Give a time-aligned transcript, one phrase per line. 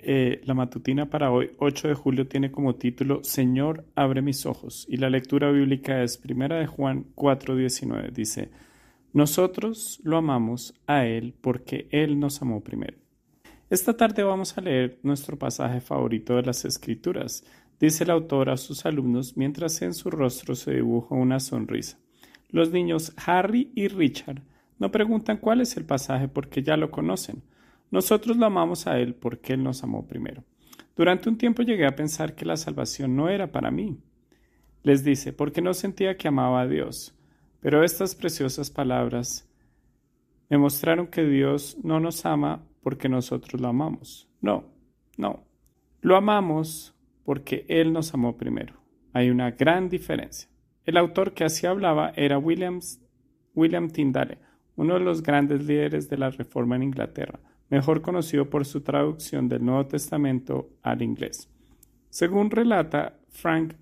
[0.00, 4.86] Eh, la matutina para hoy, 8 de julio, tiene como título Señor, abre mis ojos.
[4.88, 8.12] Y la lectura bíblica es Primera de Juan 4:19.
[8.12, 8.50] Dice,
[9.12, 12.98] Nosotros lo amamos a Él porque Él nos amó primero.
[13.70, 17.44] Esta tarde vamos a leer nuestro pasaje favorito de las Escrituras,
[17.78, 21.98] dice el autor a sus alumnos mientras en su rostro se dibuja una sonrisa.
[22.48, 24.42] Los niños Harry y Richard
[24.78, 27.42] no preguntan cuál es el pasaje porque ya lo conocen.
[27.90, 30.44] Nosotros lo amamos a Él porque Él nos amó primero.
[30.96, 33.98] Durante un tiempo llegué a pensar que la salvación no era para mí.
[34.82, 37.14] Les dice, porque no sentía que amaba a Dios.
[37.60, 39.48] Pero estas preciosas palabras
[40.50, 44.28] me mostraron que Dios no nos ama porque nosotros lo amamos.
[44.40, 44.64] No,
[45.16, 45.44] no.
[46.00, 48.74] Lo amamos porque Él nos amó primero.
[49.12, 50.48] Hay una gran diferencia.
[50.84, 52.80] El autor que así hablaba era William
[53.90, 54.38] Tyndale,
[54.76, 59.48] uno de los grandes líderes de la Reforma en Inglaterra mejor conocido por su traducción
[59.48, 61.48] del Nuevo Testamento al inglés.
[62.10, 63.74] Según relata Frank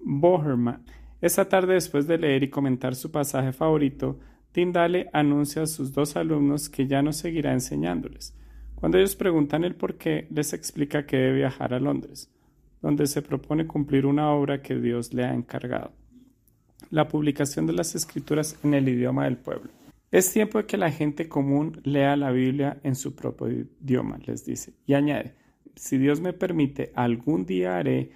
[0.00, 0.84] Boherman,
[1.20, 4.18] esa tarde después de leer y comentar su pasaje favorito,
[4.52, 8.34] Tyndale anuncia a sus dos alumnos que ya no seguirá enseñándoles.
[8.74, 12.30] Cuando ellos preguntan el por qué, les explica que debe viajar a Londres,
[12.80, 15.92] donde se propone cumplir una obra que Dios le ha encargado,
[16.90, 19.70] la publicación de las escrituras en el idioma del pueblo.
[20.10, 24.44] Es tiempo de que la gente común lea la Biblia en su propio idioma, les
[24.44, 24.72] dice.
[24.86, 25.34] Y añade,
[25.76, 28.12] si Dios me permite, algún día haré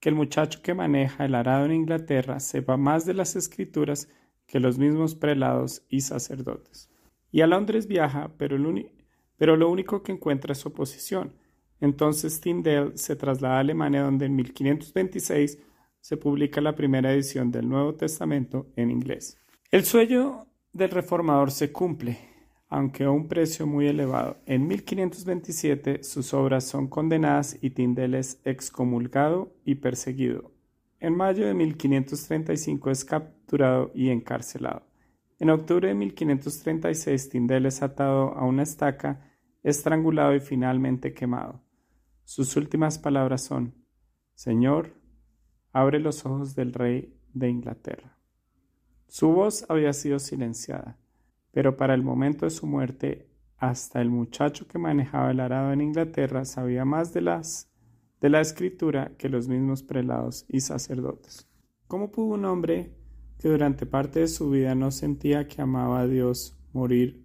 [0.00, 4.08] que el muchacho que maneja el arado en Inglaterra sepa más de las escrituras
[4.46, 6.90] que los mismos prelados y sacerdotes.
[7.30, 11.34] Y a Londres viaja, pero, lo único que encuentra es oposición.
[11.80, 15.58] Entonces Tyndale se traslada a Alemania donde en 1526
[16.00, 19.38] se publica la primera edición del Nuevo Testamento en inglés.
[19.70, 22.18] El sueño del reformador se cumple,
[22.68, 24.38] aunque a un precio muy elevado.
[24.46, 30.52] En 1527 sus obras son condenadas y Tyndale es excomulgado y perseguido.
[31.00, 34.82] En mayo de 1535 es capturado y encarcelado.
[35.38, 41.62] En octubre de 1536 Tyndale es atado a una estaca, estrangulado y finalmente quemado.
[42.24, 43.74] Sus últimas palabras son
[44.34, 44.94] Señor,
[45.72, 48.17] abre los ojos del rey de Inglaterra.
[49.08, 50.98] Su voz había sido silenciada,
[51.50, 55.80] pero para el momento de su muerte, hasta el muchacho que manejaba el arado en
[55.80, 57.68] Inglaterra sabía más de las
[58.20, 61.48] de la escritura que los mismos prelados y sacerdotes.
[61.86, 62.94] ¿Cómo pudo un hombre
[63.38, 67.24] que durante parte de su vida no sentía que amaba a Dios morir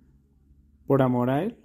[0.86, 1.58] por amor a Él?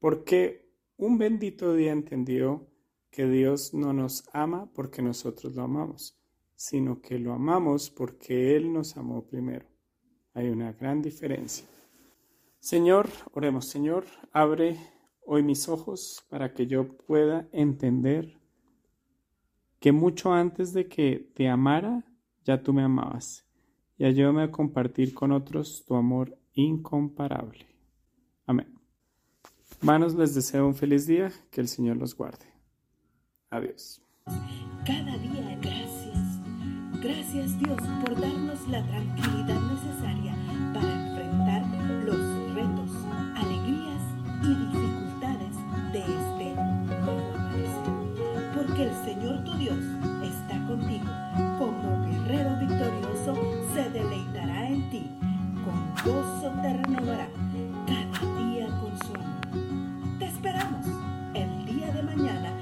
[0.00, 2.68] Porque un bendito día entendió
[3.10, 6.18] que Dios no nos ama porque nosotros lo amamos,
[6.62, 9.66] sino que lo amamos porque Él nos amó primero.
[10.32, 11.66] Hay una gran diferencia.
[12.60, 14.78] Señor, oremos, Señor, abre
[15.26, 18.38] hoy mis ojos para que yo pueda entender
[19.80, 22.04] que mucho antes de que te amara,
[22.44, 23.44] ya tú me amabas.
[23.98, 27.66] Y ayúdame a compartir con otros tu amor incomparable.
[28.46, 28.72] Amén.
[29.80, 32.46] Hermanos, les deseo un feliz día, que el Señor los guarde.
[33.50, 34.00] Adiós.
[34.86, 35.58] Cada día
[37.02, 40.36] Gracias Dios por darnos la tranquilidad necesaria
[40.72, 41.62] para enfrentar
[42.04, 42.90] los retos,
[43.34, 44.02] alegrías
[44.40, 45.56] y dificultades
[45.92, 46.54] de este
[47.02, 48.54] nuevo amanecer.
[48.54, 49.78] Porque el Señor tu Dios
[50.22, 51.10] está contigo.
[51.58, 53.34] Como guerrero victorioso
[53.74, 55.10] se deleitará en ti.
[55.64, 57.26] Con gozo te renovará
[57.84, 60.18] cada día con su amor.
[60.20, 60.86] Te esperamos
[61.34, 62.61] el día de mañana